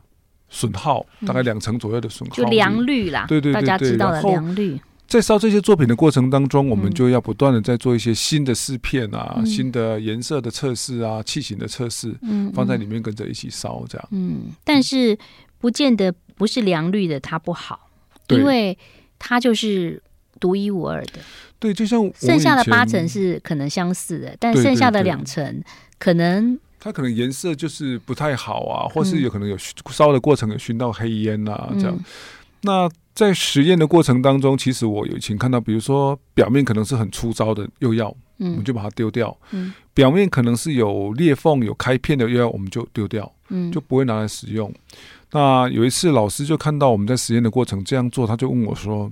[0.51, 3.25] 损耗，嗯、大概两成左右的损耗，就良率啦。
[3.27, 4.79] 对对对对，大家知道的良率。
[5.09, 14.09] 在烧这些作品的过程当中，我们就要不断的在做一些新的试片啊，嗯、新的颜色的测试啊，器型的测试，嗯，放在里面跟着一起烧这样。
[14.11, 15.19] 嗯，但是
[15.59, 17.89] 不见得不是良率的它不好，
[18.29, 18.77] 因为
[19.19, 20.03] 它就是。
[20.43, 21.21] 独一无二的，
[21.61, 25.63] 对，就像剩下的八成是可能相似的，但剩下的两成
[26.01, 29.57] 可能它可能颜色就是不太好啊，或是有可能有
[29.89, 31.95] 烧的过程有熏到黑烟啊，这样。
[31.97, 32.05] 嗯、
[32.63, 44.75] 那在实验的过程当中，其实我有以前看到，比如说表面可能是很粗糙的釉药，嗯，我们就把它丢掉，嗯，表面可能是有裂缝、有开片的釉药，我们就丢掉，嗯，就不会拿来使用。
[45.31, 49.09] 那有一次老师就看到我们在实验的过程这样做，他就问我说。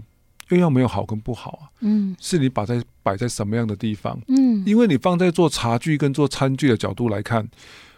[0.50, 7.48] 釉药没有好跟不好啊，嗯，是你把在摆在什么样的地方，嗯，因为你放在做茶具跟做餐具的角度来看，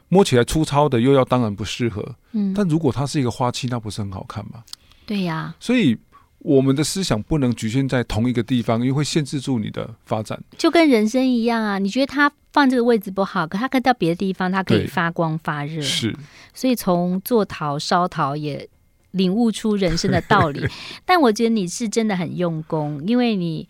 [0.08, 4.62] 摸起来粗糙的又要当然不适合，嗯，但如果它是一个花器，那不是很好看吗？
[5.06, 5.96] 对呀，所以
[6.38, 10.38] 我们的思想不能局限在同一个地方，因为会限制住你的发展。
[10.58, 16.14] 就跟人生一样啊，你觉得它放这个位置不好，可它可以到别的地方，它可以发光发热，是。
[16.52, 18.68] 所以从做陶烧陶也。
[19.12, 20.66] 领悟出人生的道理，
[21.06, 23.66] 但我觉得你是真的很用功，因为你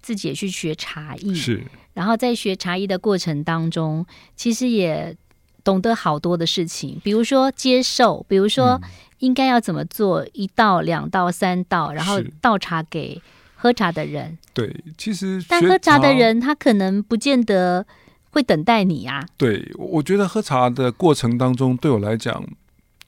[0.00, 5.16] 自己也去学茶艺，是，然后在学茶艺的过程当中，其实也
[5.62, 8.80] 懂得好多的事情，比如说接受，比如说
[9.18, 13.20] 应该要怎么做，一道、两道、三道，然后倒茶给
[13.54, 14.38] 喝茶的人。
[14.54, 17.86] 对，其实但喝茶的人他可能不见得
[18.30, 19.24] 会等待你啊。
[19.36, 22.42] 对，我觉得喝茶的过程当中，对我来讲。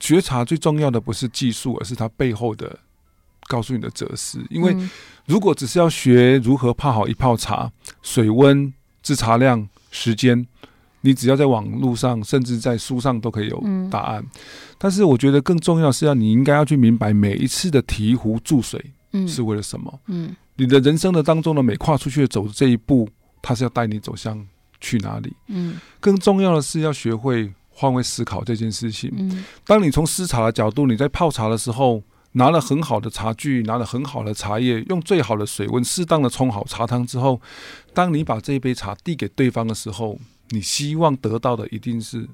[0.02, 2.76] 学茶最重要的不是技术，而是它背后的
[3.46, 4.44] 告诉你的哲思。
[4.50, 4.76] 因为
[5.26, 7.70] 如果只是要学如何泡好一泡茶，
[8.02, 10.44] 水温、制茶量、时间，
[11.02, 14.20] 你只要在网络上，甚至在书上都可以有答案。
[14.20, 14.40] 嗯、
[14.76, 18.84] 但是我觉得更重要是要你应该要去明白每一次的提壶注水
[19.28, 20.00] 是为了什么。
[20.08, 23.08] 嗯，你的人生的当中的每跨出去的走的这一步，
[23.40, 24.44] 它是要带你走向
[24.80, 25.32] 去哪里？
[25.46, 27.54] 嗯，更重要的是要学会。
[27.74, 37.40] 换位思考这件事情，当你从施茶的角度，你在泡茶的时候，拿了很好的茶具，拿了很好的茶叶，用最好的水温，适当的冲好茶汤之后，
[37.92, 40.18] 当你把这一杯茶递给对方的时候，
[40.50, 42.28] 你希望得到的一定是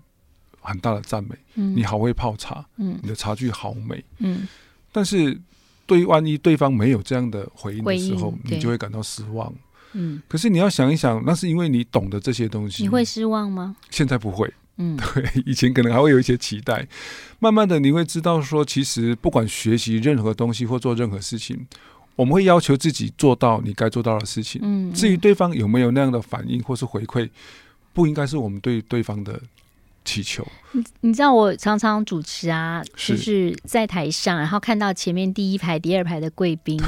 [0.60, 1.30] 很大的赞美。
[1.54, 4.46] 嗯，你好会泡茶，嗯，你的茶具好美，嗯。
[4.90, 5.40] 但是，
[5.86, 9.52] 对于万一对方没有这样的回应的时候，你就会感到失望。
[9.92, 10.20] 嗯。
[10.26, 12.82] 可是你要想一想，那是因为你懂得这些东西。
[12.82, 13.76] 你会失望吗？
[13.90, 14.52] 现在不会。
[14.78, 16.86] 嗯， 对，以前可能还会有一些期待，
[17.38, 21.66] 慢慢的你会知道说，其实不管学习任何东西或做任何事情，
[22.16, 24.60] 我们会要求自己做到你该做到的事情。
[24.64, 27.28] 嗯，至于对方有没有那样的反应或是回馈，
[27.92, 29.40] 不应该是我们对对方的
[30.04, 30.46] 祈求。
[30.72, 36.80] 你你知道，我常常主持啊，就是在台上，然后看到前面第一排、第二排的贵宾，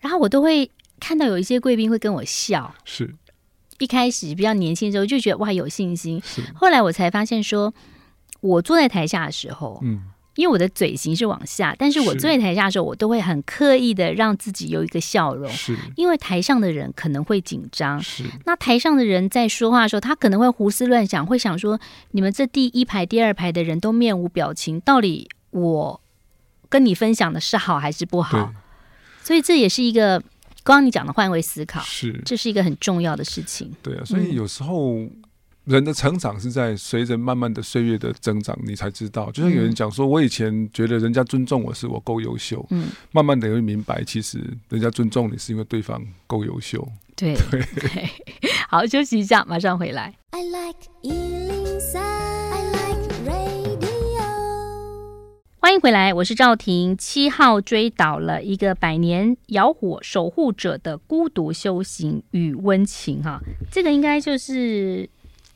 [0.00, 0.70] 然后我都会
[1.00, 2.72] 看到有一些贵宾会跟我笑。
[2.84, 3.12] 是。
[3.78, 6.22] 一开始比较年轻的时候就觉得哇有信心，
[6.54, 7.72] 后来我才发现说，
[8.40, 10.02] 我坐在台下的时候，嗯，
[10.36, 21.80] 因为我的嘴型是往下，但是我坐在台下的时候，我都会很刻意的让自己有一个笑容，是，因为台上的人可能会紧张，是，那台上的人在说话的时候，他可能会胡思乱想，会想说，
[22.12, 26.00] 你们这第一排、第二排的人都面无表情，到底我
[26.68, 28.52] 跟你分享的是好还是不好？
[29.22, 30.22] 所以这也是一个。
[30.64, 33.70] 刚刚你讲的换位思考，是这是一个很重要的事情。
[33.82, 34.96] 对啊，所以有时候
[35.64, 39.30] 人的成长是在随着慢慢的岁月的增长，你才知道。
[39.30, 46.86] 就像有人讲说，我以前觉得人家尊重我是我够优秀，嗯，慢慢的会明白，其实人家尊重你是因为对方够优秀。
[47.14, 48.10] 对 对，对，
[48.68, 50.14] 好，休息一下，马上回来。
[50.30, 50.80] I like
[55.64, 56.94] 欢迎回来，我是赵婷。
[56.94, 63.40] 七号追悼了一个百年窑火守护者的孤独修行与温情，哈，
[63.72, 65.08] 这个应该就是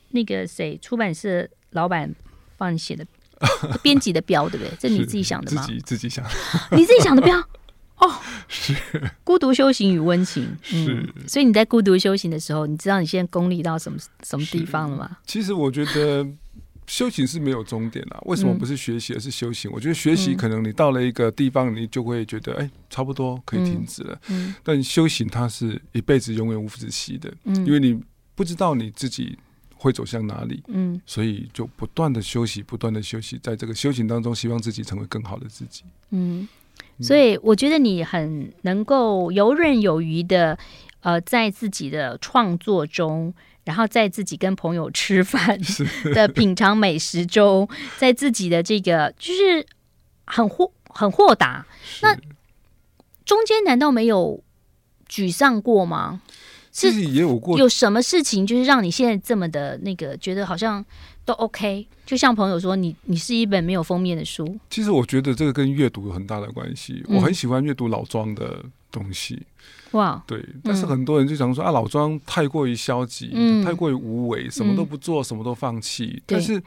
[0.09, 2.11] 那个谁出版社老板
[2.57, 3.05] 帮你写的
[3.83, 4.73] 编辑的标，对不对？
[4.79, 5.61] 这你自己想的吗？
[5.61, 6.25] 自己自己想，
[6.75, 7.37] 你自己想的标
[8.01, 8.11] 哦。
[8.47, 8.75] 是
[9.23, 10.43] 孤独修行与温情，
[10.73, 11.13] 嗯，是。
[11.27, 15.17] 所以你在孤独修行的时候，你知道你现在功力到什么什么地方了吗？
[15.27, 16.25] 其实我觉得。
[16.89, 19.69] 修行是没有终点的，为什么不是学习而是修行？
[19.69, 24.19] 嗯、我觉得学习可能你到了一个地方，你就会觉得哎、欸，差不多可以停止了。
[24.29, 28.01] 嗯嗯、但修行它是一辈子永远无止息的，嗯、因为你
[28.33, 29.37] 不知道你自己
[29.75, 35.83] 会走向哪里，嗯、所以就不断的休息，不断的休息，在这个修行当中，希望自己成为更好的自己。
[36.09, 36.47] 嗯，
[36.99, 40.57] 所以我觉得你很能够游刃有余的，
[41.01, 43.31] 呃，在自己的创作中。
[43.69, 45.55] 然后在自己跟朋友吃饭
[46.11, 49.63] 的品尝美食中，在自己的这个就是
[50.25, 51.63] 很豁很豁达。
[52.01, 52.15] 那
[53.23, 54.43] 中间难道没有
[55.07, 56.19] 沮丧过吗？
[56.71, 57.59] 自己也有过。
[57.59, 60.83] 有什么事情就是让你现在这么的那个觉得好像
[61.23, 61.87] 都 OK？
[62.07, 64.57] 就像朋友说你，你你是一本没有封面的书。
[64.71, 67.03] 其实我觉得这个跟阅读有很大的关系。
[67.07, 69.45] 我很喜欢阅读老庄的东西。
[69.91, 76.21] 哇对，但是很多人就想说、嗯、啊，老庄太过于消极，嗯、太过于无为，什么都不做，嗯、什么都放弃。
[76.27, 76.61] 但是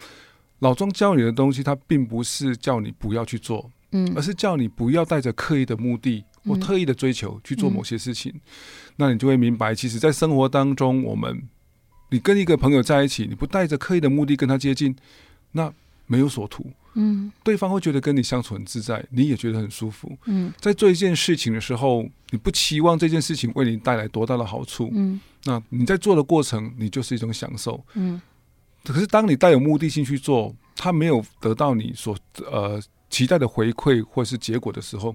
[0.59, 8.33] 老庄教你的东西，他并不是叫你不要去做，嗯，而是叫你不要带着刻意的目的我特意的追求去做某些事情。
[8.35, 8.41] 嗯、
[8.97, 11.43] 那你就会明白，其实，在生活当中，我们
[12.11, 14.97] 你跟一个朋友在一起，你不带着刻意的目的跟他接近，
[15.53, 15.73] 那
[16.07, 16.73] 没有所图。
[16.95, 20.17] 嗯，对方会觉得跟你相处很自在，你也觉得很舒服。
[20.27, 24.91] 嗯，在做一件事情的时候，你不期望这件事情为你带来多大的好处。
[24.93, 27.83] 嗯，那你在做的过程，你就是一种享受。
[27.95, 28.21] 嗯，
[28.85, 32.17] 可是当你带有目的性去做，他没有得到你所
[32.51, 35.15] 呃期待的回馈或是结果的时候，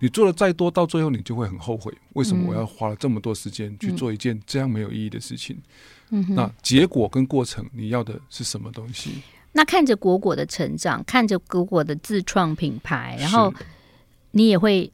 [0.00, 1.92] 你做的再多，到最后你就会很后悔。
[2.14, 5.56] 为什么我要花了这么多时间去做一件这样没有意义的事情？
[6.10, 9.22] 嗯，那结果跟过程，你要的是什么东西？
[9.52, 13.52] 那看着果果的成长，看着果果的自创品牌，然后
[14.32, 14.92] 你也会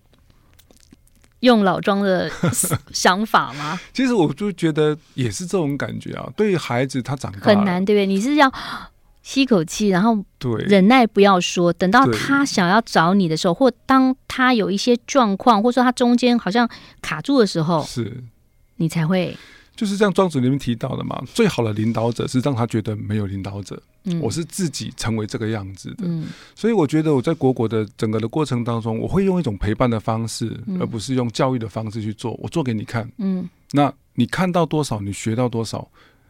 [1.41, 2.31] 用老庄的
[2.93, 3.79] 想法吗？
[3.93, 6.33] 其实我就觉得也是这种感觉啊。
[6.37, 8.07] 对于孩子，他长大很难，对不对？
[8.07, 8.51] 你是要
[9.23, 16.69] 吸口气，然后对忍耐，不要说，等到他想要找你的时候，或当他有一些状况，或者说他中间好像
[17.03, 18.23] 卡住的时候，是
[18.77, 19.37] 你才会。
[19.77, 26.05] 就是像庄子里面提到的嘛，最好的领导者是让他觉得没有领导者，嗯、我是自己成为这个样子的。
[26.05, 32.39] 嗯、所以我觉得我在果果的整个的过程当中，我会用一种陪伴的方式，嗯、而不是用教育的方式去做。
[32.41, 35.89] 我做给你看，嗯，那你看到多少，你学到多少，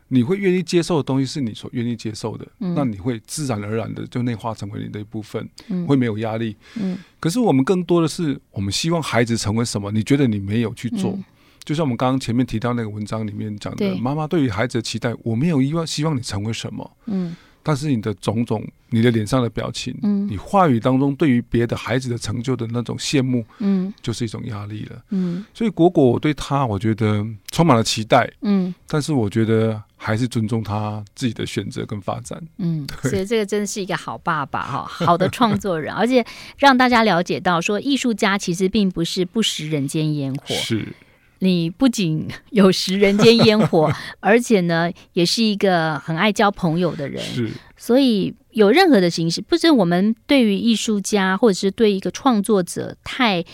[0.09, 6.57] 你会愿意接受的东西是你所愿意接受的，嗯、那你会自然而然的就内化成为你的一部分，嗯、会没有压力。
[6.77, 9.93] 嗯，可是我们更多的是，我们希望孩子成为什么？
[9.93, 11.19] 你觉得你没有去做？
[11.65, 25.43] 嗯就像我们刚刚前面提到那个文章里面讲的，妈妈对于孩子的期待，我没有希望希望你成为什么，嗯，但是你的种种，你的脸上的表情，嗯，你话语当中对于别的孩子的成就的那种羡慕，嗯，就是一种压力了，嗯。
[25.55, 28.75] 所以果果，我对他，我觉得充满了期待，嗯。
[28.87, 32.87] 但是我觉得还是尊重他自己的选择跟发展，嗯。
[33.01, 36.23] 所以这个真的是一个好爸爸哈，好的创作人， 而且
[36.59, 40.93] 让大家了解到说，艺术家其实并不是不食人间烟火，是。
[41.41, 47.23] 你不仅有食人间烟火， 而且呢，也是一个很爱交朋友的人。
[47.23, 53.45] 是，所以有任何的形式，不是我们对于艺术家或者是对一个创作者太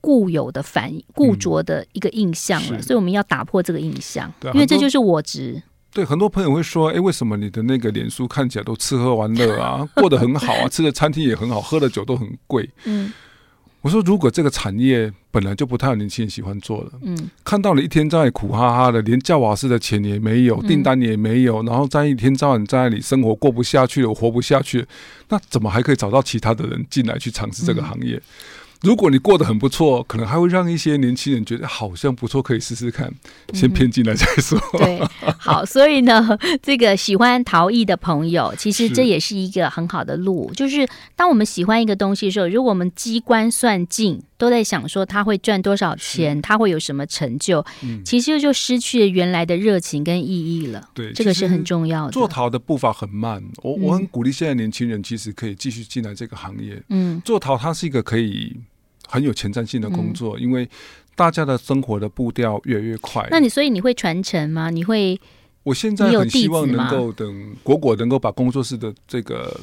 [0.00, 2.78] 固有的反应、固着的一个印象了。
[2.78, 5.62] 嗯、所以我们要打破这个印象，对因为这就是我执。
[5.92, 13.12] 对，很多朋友会说：“哎，为什么你的那个脸书看起来都吃喝玩乐啊， 过得很好啊，吃的餐厅也很好，喝的酒都很贵？”嗯。
[13.84, 24.86] 我说，如果这个产业本来就不太有年轻人喜欢做的，嗯，看到了一天在那里苦哈哈的，连叫瓦斯的钱也没有，订单也没有，然后在一天到晚在那里生活过不下去了，我活不下去了，
[25.28, 28.16] 那怎么还可以找到其他的人进来去尝试这个行业？
[28.16, 28.22] 嗯
[28.84, 33.10] 如果你过得很不错，可能还会让一些年轻人觉得好像不错，可以试试看，
[33.54, 34.58] 先骗进来再说。
[34.74, 35.08] 嗯、对，
[35.38, 40.50] 好，所以呢，这个喜欢陶艺的朋友，其实这也是一个很好的路。
[40.50, 50.86] 是就是当我们喜欢一个东西的时候，如果我们机关算尽，都在想说他会赚多少钱，他会有什么成就，嗯、其实就失去了原来的热情跟意义了。
[50.92, 52.12] 对，这个是很重要的。
[52.12, 56.82] 做陶的步伐很慢，我我很鼓励现在年轻人其实可以继续进来这个行业。
[56.90, 58.54] 嗯，做陶它是一个可以。
[59.14, 60.68] 很有前瞻性的工作，嗯、因为
[61.14, 63.26] 大家的生活的步调越来越快。
[63.30, 64.70] 那你所以你会传承吗？
[64.70, 65.20] 你会？
[65.62, 69.60] 我现在很希望能够等果果能够把工作室的这个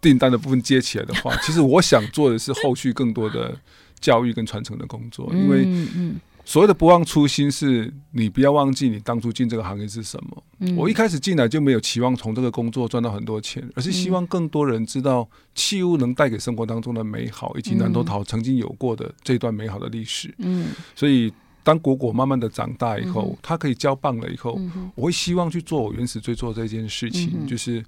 [0.00, 3.54] 订单的部分接起来的话， 其实我想做的是后续更多的
[4.00, 5.88] 教育跟传承的工作，因为嗯。
[5.94, 10.42] 嗯所谓的不忘初心，是你不要忘记你当初进这个行业是什么。
[10.60, 20.34] 嗯、我一开始进来就没有期望从这个工作赚到很多钱，而是希望更多人知道器物能带给生活当中的美好，以及南投陶曾经有过的这段美好的历史。
[20.38, 21.30] 嗯，所以
[21.62, 27.84] 当果果慢慢的长大以后，他可以交棒了以后，嗯、我会希望去做我原始最做这件事情，嗯、就是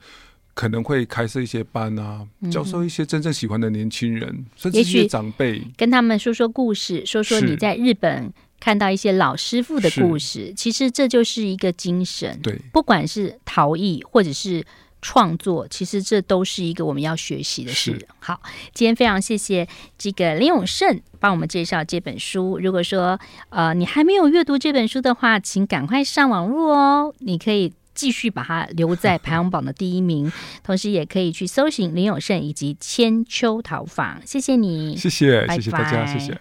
[0.52, 8.30] 可能会开设一些班啊，教授一些真正喜欢的年轻人，嗯、哼甚至一些长辈，跟他们说说故事，说说你在日本。
[8.61, 12.38] 看到一些老师傅的故事，其实这就是一个精神。
[12.42, 14.62] 对，不管是陶艺或者是
[15.02, 18.06] 创作，其实这都是一个我们要学习的事。
[18.18, 18.42] 好，
[18.74, 22.58] 今天非常谢谢这个林永胜帮我们介绍这本书。
[22.58, 27.14] 如果说呃你还没有阅读这本书的话，请赶快上网络哦。
[27.20, 30.30] 你可以继续把它留在排行榜的第一名，
[30.62, 34.20] 同时也可以去搜寻林永胜以及千秋陶坊。
[34.26, 36.38] 谢谢你，谢谢，拜拜谢谢大家，谢谢。